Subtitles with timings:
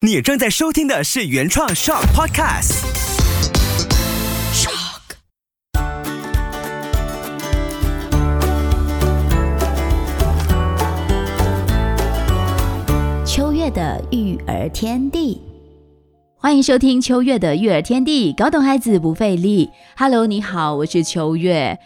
[0.00, 2.84] 你正在收听的是原创 Shock Podcast。
[4.54, 5.00] Shock。
[13.26, 15.40] 秋月的育儿天地，
[16.36, 19.68] 欢迎收听秋月的育儿天地，搞懂孩子不费力。
[19.96, 21.76] Hello，你好，我是秋月。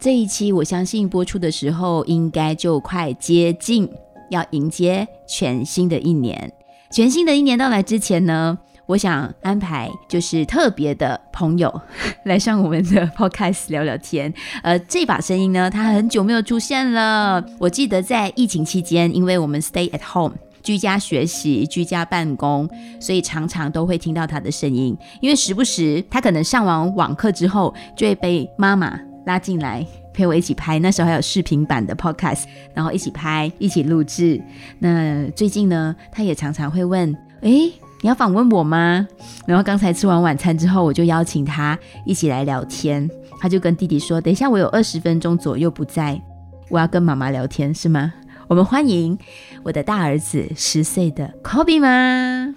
[0.00, 3.88] 这一期我相信播出的时候，应该就快接近
[4.30, 6.52] 要迎接全新的一年。
[6.90, 11.80] 全新的一年到来之前呢，我想安排就是特别的朋友
[12.24, 14.32] 来上我们的 podcast 聊聊天。
[14.62, 17.44] 呃，这把声音呢，他很久没有出现了。
[17.58, 20.34] 我记得在疫情期间，因为我们 stay at home。
[20.62, 22.68] 居家学习、居家办公，
[23.00, 24.94] 所以常常都会听到他的声音。
[25.22, 30.78] 因为时不时他可能上完网课之后，就会被妈妈拉进来陪我一起拍。
[30.78, 34.40] 那时候还有视频版的 podcast，然后一起拍、一起录制。
[34.78, 39.06] 那最近呢，他也常常会问：“诶，你要访问我吗？”
[39.46, 43.08] 然后刚才吃完晚餐之后，我就邀请他一起来聊天。
[43.40, 46.20] 他就跟弟弟说：“等一下，我有二十分钟左右不在，
[46.68, 48.12] 我要跟妈妈聊天，是吗？”
[48.48, 49.16] 我们欢迎
[49.62, 52.52] 我的大儿子十岁的 Kobe 吗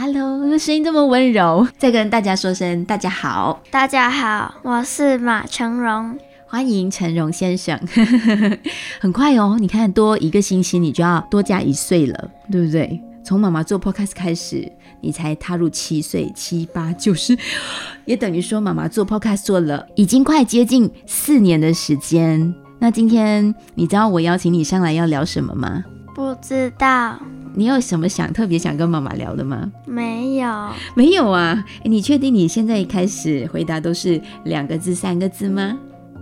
[0.00, 3.62] ？Hello，Hello，声音这么温柔，再跟大家说声大家好。
[3.70, 7.78] 大家好，我是马成荣，欢迎成荣先生。
[8.98, 12.98] 很快哦，你看多一个星期，你就要多加一岁了，对不对？
[13.22, 17.36] 从妈妈做 Podcast 开始，你才踏入七岁，七八九十，
[18.06, 22.54] 也等于说妈妈做 Podcast 做了已经快接近四年的时间。
[22.78, 25.84] 那今天你知道我邀请你上来要聊什么吗？
[26.20, 27.18] 不知道。
[27.54, 29.72] 你有什么想特别想跟妈妈聊的吗？
[29.86, 31.64] 没有，没有啊。
[31.82, 35.78] 你确定你现在一开始回答都是两个字、三个字吗？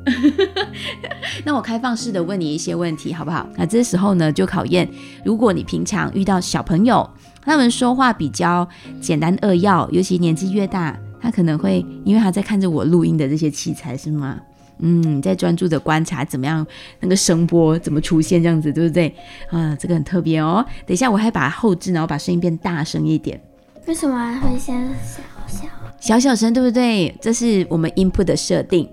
[1.44, 3.44] 那我开放式的问你一些问题好不好？
[3.56, 4.88] 那这时候呢，就考验
[5.24, 7.10] 如果你平常遇到小朋友，
[7.42, 8.66] 他们说话比较
[9.00, 14.38] 简单扼要，尤其年纪越大，他可能会因为他在看着我录音的这些器材，是吗？
[14.78, 16.66] 嗯，在专注的观察怎么样，
[17.00, 19.14] 那个声波怎么出现这样子，对不对？
[19.50, 20.64] 啊，这个很特别哦。
[20.86, 23.40] 等一下我还把后置，然后把声音变大声一点。
[23.86, 25.68] 为什么会先小小
[26.00, 27.14] 小小声，对不对？
[27.20, 28.88] 这是我们 input 的设定。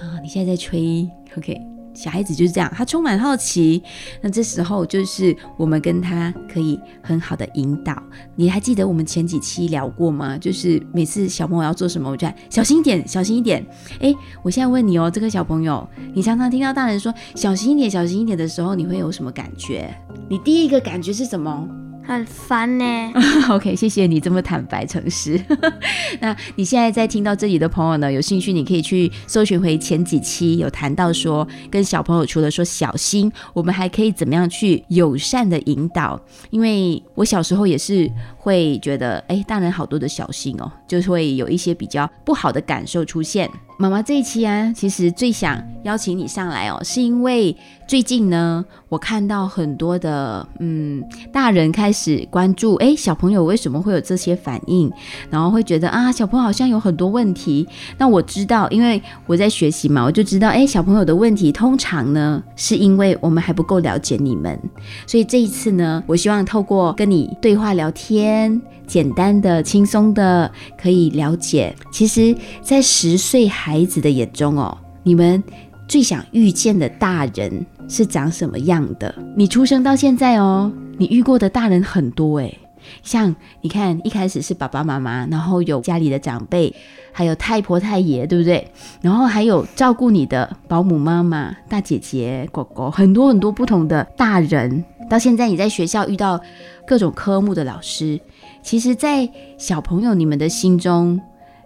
[0.00, 1.67] 啊，你现在在吹，OK。
[1.98, 3.82] 小孩子就是这样，他充满好奇。
[4.22, 8.00] 那这时候就是我们跟他可以很好的引导。
[8.36, 10.38] 你还记得我们前几期聊过吗？
[10.38, 13.66] 就是每次小朋友要做什么，我就小心一点，小心一点。
[14.00, 14.14] 哎，
[14.44, 19.92] 我现在问你哦，这个小朋友，你常常听到大人说小心一点，小心一点的时候，你会有什么感觉？
[20.28, 21.68] 你第一个感觉是什么？
[22.08, 22.84] 很烦呢。
[23.52, 25.38] OK，谢谢你这么坦白诚实。
[26.20, 36.18] 那你现在在听到这里的朋友呢，有兴趣你可以去搜寻回前几期有谈到说，跟小朋友除了说小心，我们还可以怎么样去友善的引导？
[36.48, 43.50] 因为我小时候也是会觉得，哎，大人好多的小心哦，就是会有一些比较不好的感受出现。
[43.80, 47.56] 妈妈这一期啊，其实最想邀请你上来哦，是因为
[47.86, 51.00] 最近呢，我看到很多的嗯
[51.32, 54.92] 大人开始关注，哎，小朋友为什么会有这些反应，
[55.30, 57.68] 然后会觉得啊，小朋友好像有很多问题。
[57.96, 64.58] 那我知道，因为我在学习嘛，我就知道，哎，小朋友的问题通常呢，是因为我们还不够了解你们，
[65.06, 68.60] 所以这一次呢，我希望透过跟你对话聊天。
[68.88, 70.50] 简单的、轻松的，
[70.80, 71.76] 可以了解。
[71.92, 75.44] 其实，在十岁孩孩子的眼中哦，你们
[75.86, 79.14] 最想遇见的大人是长什么样的？
[79.36, 82.58] 你出生到现在哦，你遇过的大人很多诶。
[83.02, 86.74] 像你看，一开始是爸爸妈妈，然后有家里的长辈，
[87.12, 88.66] 还有太婆太爷，对不对？
[89.02, 94.82] 然后还有照顾你的保姆妈妈、大姐姐、狗狗，很多很多不同的大人。
[95.10, 96.40] 到现在，你在学校遇到
[96.86, 98.18] 各种科目的老师。
[98.62, 99.28] 其实，在
[99.58, 101.20] 小朋友你们的心中，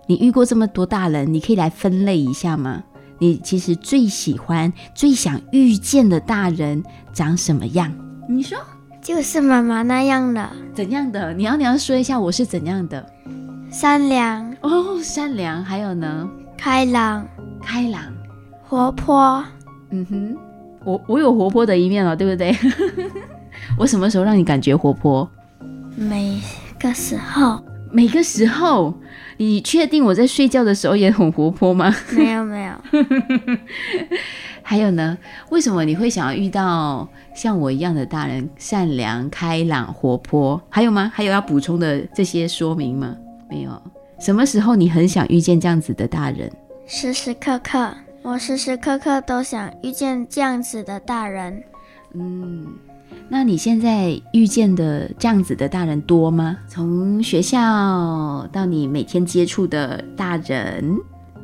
[0.07, 2.83] 你遇过这么多大人，你可以来分类一下吗？
[3.19, 6.83] 你其实最喜欢、最想遇见的大人
[7.13, 7.93] 长什么样？
[8.29, 8.59] 你说，
[9.01, 10.49] 就是妈妈那样的。
[10.75, 11.33] 怎样的？
[11.35, 13.05] 你要你要说一下我是怎样的？
[13.71, 15.65] 善良哦，善良。
[15.65, 16.29] 还有呢？
[16.59, 17.27] 开朗，
[17.63, 18.03] 开朗，
[18.69, 19.45] 活泼。
[19.91, 20.37] 嗯哼，
[20.85, 22.57] 我我有活泼的一面了，对不对？
[23.79, 25.29] 我什么时候让你感觉活泼？
[25.97, 26.41] 每。
[26.81, 27.63] 个时候，
[27.93, 28.93] 每个时候，
[29.43, 31.93] 你确定我在睡觉的时候也很活泼吗？
[32.13, 32.73] 没有没有。
[34.63, 35.19] 还有呢？
[35.51, 40.63] 为什么你会想要遇到像我一样的大人，善良、开朗、活泼？
[40.71, 41.11] 还有吗？
[41.13, 43.17] 还有要补充的这些说明吗？
[43.51, 43.83] 没有。
[44.21, 46.49] 什么时候你很想遇见这样子的大人？
[46.87, 47.93] 时时刻刻，
[48.23, 51.61] 我时时刻刻都想遇见这样子的大人。
[52.15, 52.69] 嗯。
[53.35, 56.59] 那你现在遇见的这样子的大人多吗？
[56.69, 60.95] 从学校到你每天接触的大人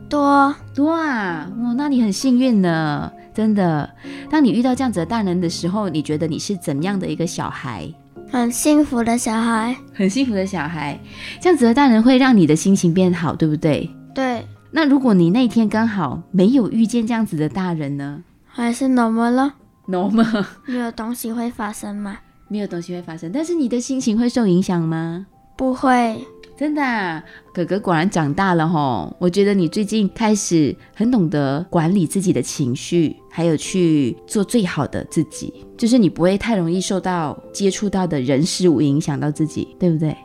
[0.07, 1.51] 多多啊！
[1.57, 3.89] 哦，那你很幸运呢，真的。
[4.29, 7.91] 当你遇到这样子的大人的时候，你觉得你是怎样的一个小孩？
[8.31, 9.75] 很幸福的小孩。
[9.95, 11.01] 很幸福的小孩，
[11.41, 13.89] 这样子的大人会让你的心情变好，对不对？
[14.15, 19.55] 对，那如果你那天刚好没有遇见这样子的大人呢还是 normal 了，
[19.89, 22.19] ？normal，没有东西会发生吗？
[22.49, 25.27] 没有东西会发生，但是你的心情会受影响吗？
[25.57, 26.25] 不会，
[26.57, 29.13] 真的啊、哥哥果然长大了吼。
[29.19, 40.17] 我觉得你最近开始很懂得管理自己的情绪，还有去做最好的自己，就是你不会太容易受到接触到的人事物影响到自己，对不对？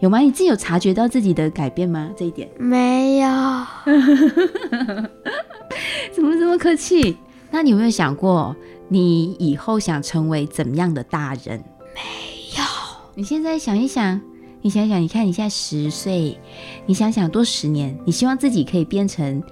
[0.00, 0.18] 有吗？
[0.18, 2.10] 你自己有察觉到自己的改变吗？
[2.16, 3.28] 这一点没有。
[6.12, 7.16] 怎么这么客气？
[7.50, 8.54] 那你有没有想过，
[8.92, 11.58] 你以后想成为怎么样的大人？
[11.94, 12.00] 没
[12.58, 12.62] 有。
[13.14, 14.20] 你现在想一想，
[14.60, 16.38] 你想想，你看你现在十岁，
[16.84, 19.42] 你想想多十年，你希望自己可以变成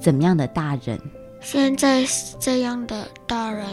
[0.00, 0.98] 怎么样的大人？
[1.40, 3.68] 现在是这样的大人，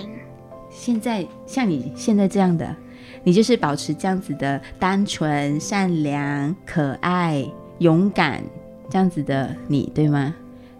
[0.69, 2.75] 现在像你现在这样的，
[3.23, 7.43] 你就是保持这样子的单纯、善良、可爱、
[7.79, 8.43] 勇敢
[8.91, 10.35] 这样子的你，对吗？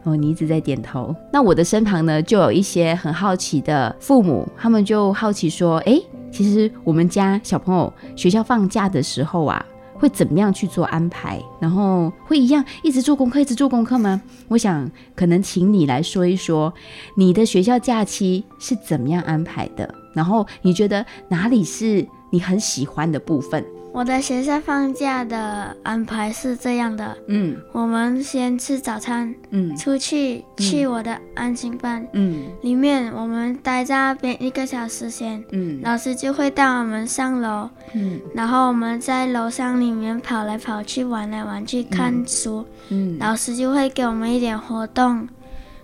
[0.05, 1.13] 哦，你一直在点头。
[1.31, 9.65] 那我的身旁呢，就有一些很好奇的父母，他们就好奇说：“诶，其实我们家小朋友学校放假的时候啊，
[9.95, 11.41] 会怎么样去做安排？
[11.59, 16.71] 然后会一样一直做功课，一直做功课吗？”我想可能请你来说一说，
[17.17, 19.91] 你的学校假期是怎么样安排的？
[20.13, 23.65] 然后你觉得哪里是你很喜欢的部分？
[23.95, 27.55] 我的学校放假的安排是这样的：嗯。
[27.71, 29.73] 我们先吃早餐，嗯。
[29.77, 32.05] 出去去我的安心班。
[32.11, 32.43] 嗯。
[32.61, 35.79] 里面我们待在那边一个小时先，嗯。
[35.81, 38.19] 老师就会带我们上楼，嗯。
[38.33, 42.65] 然后我们在楼上里面跑来跑去，玩来玩去，看书。
[42.89, 43.17] 嗯。
[43.17, 45.25] 老师就会给我们一点活动，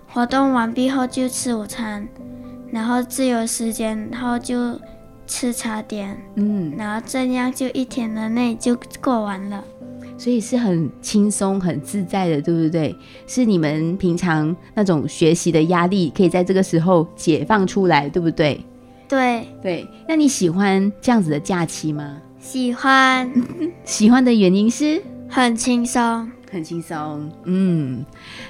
[0.06, 2.06] 活动完毕后就吃午餐，
[2.70, 4.78] 然后自由时间后就
[5.32, 9.64] 吃茶点，嗯，然后这样就一天的内就过完了。
[10.18, 12.94] 所以是很轻松、很自在的，对不对？
[13.26, 18.60] 是你们平常那种学习的压力，可以在这个时候解放出来，对不对？
[19.08, 19.88] 对，对。
[20.06, 22.18] 那你喜欢这样子的假期吗？
[22.38, 23.32] 喜欢，
[23.84, 26.30] 喜欢的原因是很轻松。
[26.52, 28.04] 很轻松，嗯。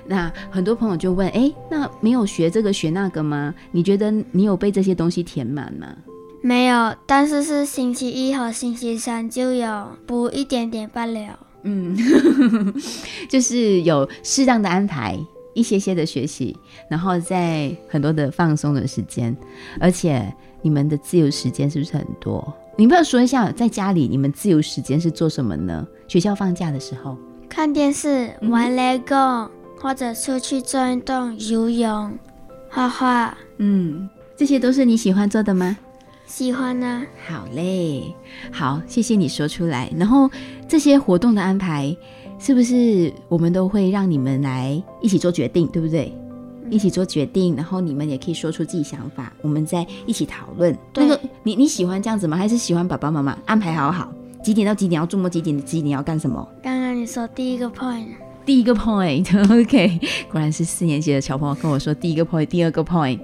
[0.04, 3.54] 那很多朋友就问，诶，那没有学这个学那个吗？
[3.70, 5.86] 你觉得你有被这些东西填满吗？
[6.42, 11.38] 没有，但是是星期一和星期三就有补一点点罢了。
[11.62, 11.96] 嗯，
[13.30, 15.16] 就是有适当的安排，
[15.54, 16.56] 一些些的学习，
[16.90, 19.36] 然后在很多的放松的时间，
[19.78, 22.52] 而且你们的自由时间是不是很多？
[22.76, 25.86] 你不要说一下，在家里你们自由时间是做什么呢？
[26.08, 27.16] 学校放假的时候，
[27.48, 29.48] 看电视、玩 LEGO，、
[29.78, 32.18] 或者出去做运动、游泳、
[32.68, 35.76] 画画，嗯，这些都是你喜欢做的吗？
[36.32, 37.02] 喜欢呢。
[37.28, 38.16] 好嘞，
[38.50, 39.92] 好，谢谢你说出来。
[39.94, 40.30] 然后
[40.66, 41.94] 这些活动的安排，
[42.38, 46.10] 是不是我们都会让你们来一起做决定，对不对？
[46.70, 50.74] 一起做决定，然后你们也可以说出自己想法，我们再一起讨论。
[50.94, 52.34] 对那个，你你喜欢这样子吗？
[52.34, 54.10] 还是喜欢爸爸妈妈安排好好
[54.42, 55.28] 几点到几点要做么？
[55.28, 56.48] 几点几点要干什么？
[56.62, 58.06] 刚刚你说第一个 point，
[58.46, 60.00] 第一个 point，OK，
[60.32, 63.20] 果然是四年级的小朋友跟我说第一个 point，第二个 point。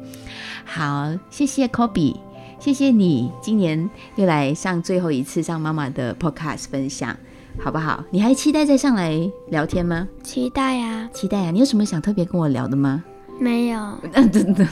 [0.70, 2.14] 好，谢谢 Kobe，
[2.58, 7.16] 谢谢你今年又来上最后一次上妈妈的 podcast 分享，
[7.58, 8.04] 好不好？
[8.10, 10.08] 你还期待再上来聊天吗？
[10.22, 11.50] 期待呀、期待啊！
[11.52, 13.04] 你有什么想特别跟我聊的吗？
[13.38, 13.78] 没有，
[14.12, 14.66] 嗯，真的，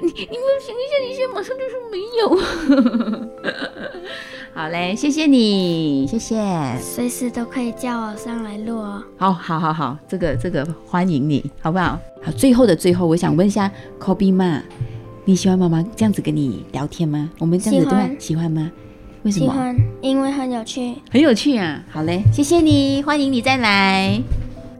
[0.00, 3.28] 你你没有想一下，你现在马上就说没有。
[4.54, 6.42] 好嘞，谢谢你，谢谢。
[6.80, 9.02] 随时都可以叫我上来录哦。
[9.18, 11.98] 好，好，好，好，这个这个欢迎你，好不好？
[12.22, 14.62] 好，最后的最后，我想问一下 Kobe 妈，
[15.28, 17.28] 你喜欢妈妈这样子跟你聊天吗？
[17.38, 18.10] 我们这样子对吧？
[18.18, 18.72] 喜欢吗？
[19.24, 19.44] 为什么？
[19.44, 20.94] 喜欢，因为很有趣。
[21.10, 21.84] 很有趣啊！
[21.90, 24.18] 好嘞，谢谢你，欢迎你再来。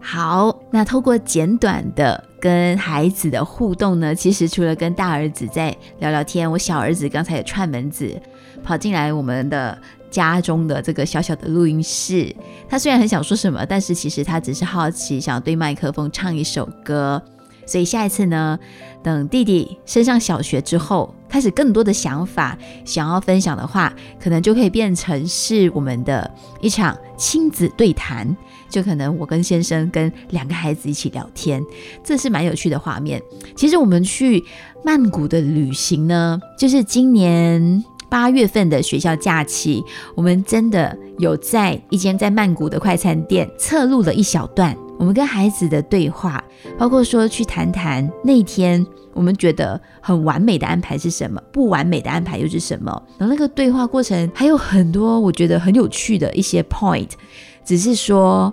[0.00, 8.18] 好，那透过简短的跟孩子的互动呢，其实除了跟大儿子在聊聊天，我小儿子刚才也串门子
[8.64, 9.76] 跑进来我们的
[10.10, 12.34] 家中的这个小小的录音室。
[12.70, 17.22] 他虽然很想说什么，但是其实他只是好奇，想要对麦克风唱一首歌。
[17.68, 18.58] 所以下一次呢，
[19.02, 26.28] 等弟弟升上小学之后，开始更多的想法想要分享的话，可能就可以变成是我们的
[26.62, 28.34] 一场亲子对谈。
[28.70, 31.64] 就可能我跟先生跟两个孩子一起聊天，
[32.04, 33.22] 这是蛮有趣的画面。
[33.56, 34.44] 其实我们去
[34.84, 39.82] 曼谷的旅行呢，就是今年八月份的学校假期，
[40.14, 46.42] 我们真的有在一间在曼谷的快餐店侧录了一小段我们跟孩子的对话，
[46.76, 52.90] 包括说去谈谈那天我们觉得很完美的安排是什么，不完美的安排又是什么。
[53.16, 57.10] 然后那个对话过程还有很多我觉得很有趣的一些 point。
[57.68, 58.50] 只是说，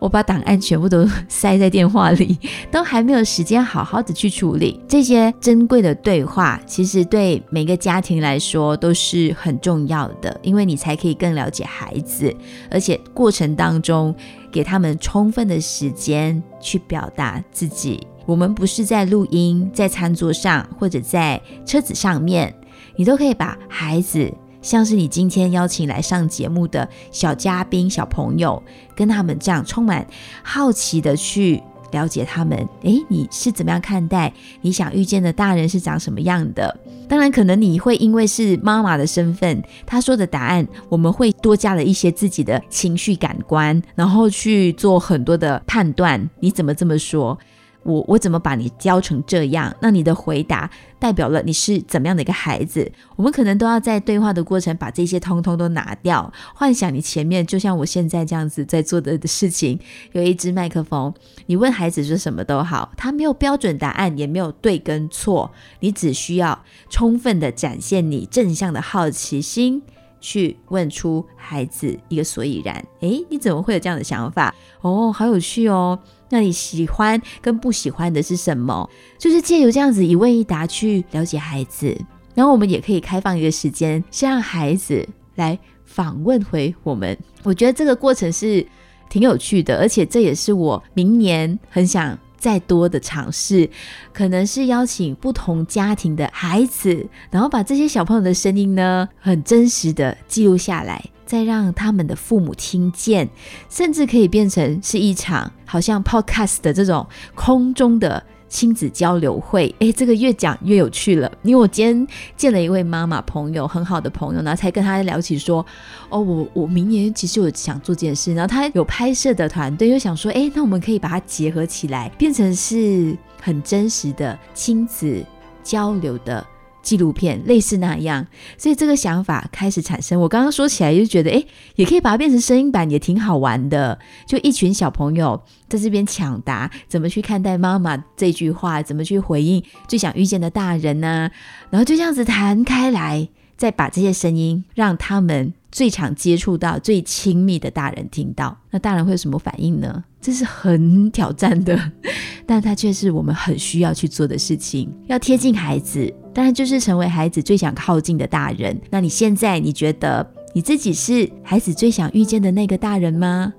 [0.00, 2.36] 我把档案全部都塞在电话里，
[2.72, 6.60] 都还没有时间好好的去处理这些珍贵的对话。
[6.66, 12.34] 其实对每个家庭来说都是很重要的，因为你才可以更了解孩子，
[12.68, 14.12] 而且过程当中
[14.50, 18.04] 给他们充分的时间去表达自己。
[18.26, 22.52] 我们不是在录音，在餐桌上或者在车子上面，
[22.96, 24.28] 你都可以把孩子。
[24.66, 28.60] 像是你今天邀请来上节目的小嘉宾、小朋友，
[28.96, 30.04] 跟他们这样充满
[30.42, 32.68] 好奇的去了解他们。
[32.82, 34.32] 诶，你是怎么样看待
[34.62, 36.76] 你想遇见的大人是长什么样的？
[37.08, 46.28] 当然，可能你会因为是妈妈的身份，他说的答案，我们会多加了一些自己的情绪感官，然后去做很多的判断。
[46.40, 47.38] 你怎么这么说？
[47.86, 49.74] 我我怎么把你教成这样？
[49.80, 52.90] 那你的回答代表了你是怎么样的一个孩子？
[53.14, 59.78] 我们可能都要在对话的过程把这些通通都拿掉，幻想你前面就像我现在这样子在做的事情，
[60.12, 61.14] 有一支麦克风，
[61.46, 65.50] 你问孩子说什么都好，他没有标准答案，也没有对跟错，
[65.80, 69.82] 你只需要充分的展现你正向的好奇心。
[70.18, 74.52] 去问出孩子一个所以然，诶，你怎么会有这样的想法？
[74.80, 75.96] 哦，好有趣哦。
[76.28, 78.88] 那你喜欢跟不喜欢的是什么？
[79.18, 81.96] 就是借由这样子一问一答去了解孩子，
[82.34, 85.06] 然后我们也可以开放一个时间，先让孩子
[85.36, 87.16] 来访问回我们。
[87.42, 88.66] 我觉得这个过程是
[89.08, 92.18] 挺有趣的，而且这也是我明年很想。
[92.46, 93.68] 再多的尝试，
[94.12, 103.28] 可能是邀请不同家庭的孩子，然后把这些小朋友的声音呢，很真实的记录下来，再让他们的父母听见，
[103.68, 108.22] 甚至可以变成是一场好像 podcast 的这种空中的。
[108.48, 111.30] 亲子交流会，诶，这个越讲越有趣了。
[111.42, 115.64] 因为我今天见了一位妈妈朋友，很好的朋友，然后才跟他聊起说，
[116.08, 125.24] 哦，我我明年其实我想做这件事，然后他有拍摄的团队，又想说，诶，那我们可以把它结合起来，变成是很真实的亲子
[125.62, 126.46] 交流的。
[126.86, 128.24] 纪录片类似那样，
[128.56, 130.20] 所以这个想法开始产生。
[130.20, 133.98] 我刚刚说起来就觉得，哎，也可以把它变成声音版，也挺好玩的。
[134.24, 141.28] 就一群小朋友在这边抢答，怎么去看待妈妈这句话，怎么去回应最想遇见的大人呢？
[141.70, 150.04] 然后就这样子谈开来，再把这些声音让他们最常接触到、最亲密的大人听到，那大人会有什么反应呢？
[150.20, 151.92] 这是很挑战的，
[152.44, 156.12] 但它却是我们很需要去做的事情，要贴近孩子。
[156.34, 158.78] 当然，就是成为孩子最想靠近的大人。
[158.90, 163.52] 那你现在你觉得你自己是孩子最想遇见的那个大人吗？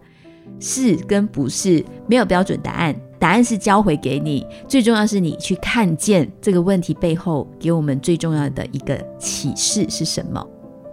[0.59, 4.45] 是跟不是没有标准答案，答案是交回给你。
[4.67, 10.45] 最重要是你去看见这个问题背后给我们最重要的一个启示是什么。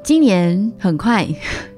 [0.02, 1.26] 今年很快。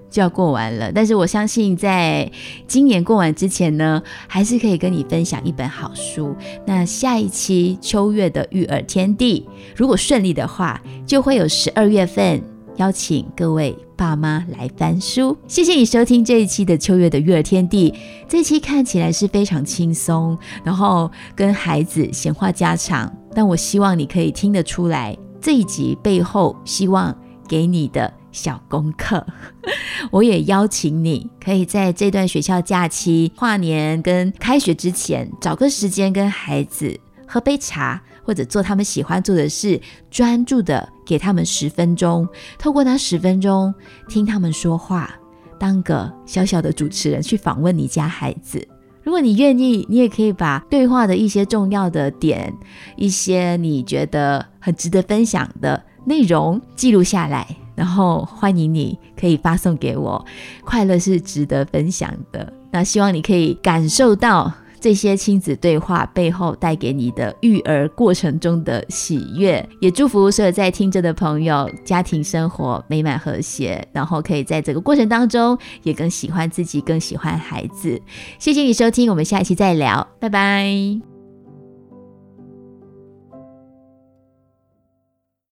[0.08, 2.30] 就要过完了，但是我相信在
[2.66, 6.34] 今年过完之前呢，还是可以跟你分享一本好书。
[6.64, 12.40] 那下一期秋月的育儿天地，如果顺利的话，就会有十二月份
[12.76, 15.36] 邀请各位爸妈来翻书。
[15.48, 17.92] 谢谢你收听这一期的秋月的育儿天地，
[18.28, 27.16] 这一期看起来是非常轻松，然后跟孩子闲话家常，但我希望你可以听得出来这一集背后希望
[27.48, 28.12] 给你的。
[28.32, 29.26] 小功课，
[30.12, 39.80] 我也邀请你，可以在这段学校假期、跨年跟开学之前，找个时间跟孩子喝杯茶，或者做他们喜欢做的事，
[40.10, 42.28] 专注的给他们十分钟，
[42.58, 43.74] 透过那十分钟
[44.08, 45.14] 听他们说话，
[45.58, 48.66] 当个小小的主持人去访问你家孩子。
[49.02, 52.52] 如果你愿意，你也可以把对话的一些重要的点，
[52.96, 57.46] 一些你觉得很值得分享的内容记录下来。
[57.76, 60.24] 然后欢迎你可以发送给我，
[60.64, 62.52] 快乐是值得分享的。
[62.70, 78.00] 那希望你可以感受到这些亲子对话背后带给你的育儿过程中的喜悦，也祝福所有在听着的朋友家庭生活美满和谐，然后可以在这个过程当中也更喜欢自己，更喜欢孩子。
[78.38, 81.15] 谢谢你收听，我们下一期再聊，拜拜。